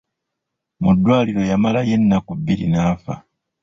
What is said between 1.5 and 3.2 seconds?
yamalayo ennaku bbiri n'afa.